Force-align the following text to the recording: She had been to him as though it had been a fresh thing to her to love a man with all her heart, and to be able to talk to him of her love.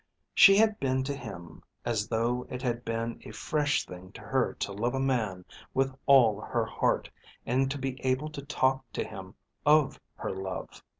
She 0.33 0.57
had 0.57 0.79
been 0.79 1.03
to 1.03 1.15
him 1.15 1.61
as 1.85 2.07
though 2.07 2.47
it 2.49 2.63
had 2.63 2.83
been 2.83 3.21
a 3.23 3.29
fresh 3.29 3.85
thing 3.85 4.11
to 4.13 4.21
her 4.21 4.55
to 4.55 4.71
love 4.71 4.95
a 4.95 4.99
man 4.99 5.45
with 5.75 5.93
all 6.07 6.41
her 6.41 6.65
heart, 6.65 7.11
and 7.45 7.69
to 7.69 7.77
be 7.77 8.03
able 8.03 8.31
to 8.31 8.41
talk 8.43 8.83
to 8.93 9.03
him 9.03 9.35
of 9.63 9.99
her 10.15 10.31
love. 10.31 10.81